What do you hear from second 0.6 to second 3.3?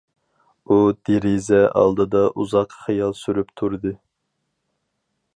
ئۇ دېرىزە ئالدىدا ئۇزاق خىيال